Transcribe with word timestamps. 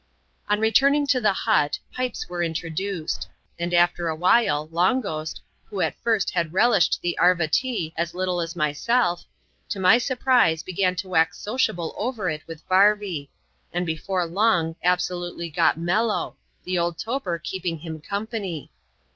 On 0.49 0.59
returning 0.59 1.05
to 1.05 1.21
the 1.21 1.31
hut, 1.31 1.77
pipes 1.93 2.27
were 2.27 2.41
introduced; 2.41 3.29
and, 3.59 3.71
after 3.71 4.07
a 4.09 4.15
while. 4.15 4.67
Long 4.71 4.99
Ghost, 4.99 5.41
who, 5.65 5.79
at 5.81 5.93
first, 6.01 6.31
had 6.31 6.53
relished 6.53 6.99
the" 7.03 7.15
Arva 7.19 7.47
Tee" 7.47 7.93
as 7.95 8.15
little 8.15 8.41
as 8.41 8.55
myself, 8.55 9.25
to 9.69 9.79
my 9.79 9.99
surprise, 9.99 10.63
began 10.63 10.95
to 10.95 11.09
wax 11.09 11.37
sociable 11.37 11.93
over 11.95 12.31
it 12.31 12.41
with 12.47 12.67
Varvy; 12.67 13.29
and 13.71 13.85
before 13.85 14.25
long 14.25 14.75
absolutely 14.83 15.51
got 15.51 15.77
mellow, 15.77 16.35
the 16.63 16.79
old 16.79 16.97
toper 16.97 17.37
keeping 17.37 17.77
him 17.77 18.01
company. 18.01 18.71